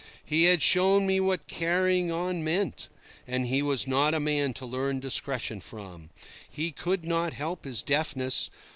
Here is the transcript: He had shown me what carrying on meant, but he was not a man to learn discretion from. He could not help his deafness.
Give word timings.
He 0.25 0.45
had 0.45 0.63
shown 0.63 1.05
me 1.05 1.19
what 1.19 1.45
carrying 1.45 2.09
on 2.11 2.43
meant, 2.43 2.89
but 3.27 3.41
he 3.41 3.61
was 3.61 3.85
not 3.85 4.15
a 4.15 4.19
man 4.19 4.51
to 4.55 4.65
learn 4.65 4.99
discretion 4.99 5.61
from. 5.61 6.09
He 6.49 6.71
could 6.71 7.05
not 7.05 7.33
help 7.33 7.65
his 7.65 7.83
deafness. 7.83 8.49